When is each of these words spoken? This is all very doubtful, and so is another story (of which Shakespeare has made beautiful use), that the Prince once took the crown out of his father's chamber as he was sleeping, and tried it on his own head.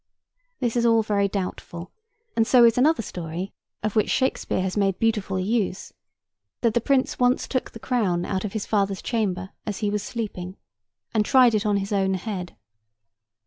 This 0.59 0.75
is 0.75 0.83
all 0.83 1.03
very 1.03 1.27
doubtful, 1.27 1.91
and 2.35 2.47
so 2.47 2.65
is 2.65 2.75
another 2.75 3.03
story 3.03 3.53
(of 3.83 3.95
which 3.95 4.09
Shakespeare 4.09 4.63
has 4.63 4.75
made 4.75 4.97
beautiful 4.97 5.37
use), 5.39 5.93
that 6.61 6.73
the 6.73 6.81
Prince 6.81 7.19
once 7.19 7.47
took 7.47 7.69
the 7.69 7.79
crown 7.79 8.25
out 8.25 8.43
of 8.43 8.53
his 8.53 8.65
father's 8.65 9.03
chamber 9.03 9.51
as 9.67 9.77
he 9.85 9.91
was 9.91 10.01
sleeping, 10.01 10.57
and 11.13 11.23
tried 11.23 11.53
it 11.53 11.67
on 11.67 11.77
his 11.77 11.93
own 11.93 12.15
head. 12.15 12.55